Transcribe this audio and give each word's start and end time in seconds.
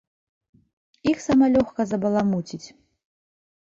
Іх 1.13 1.17
сама 1.27 1.45
лёгка 1.59 1.81
забаламуціць! 1.93 2.63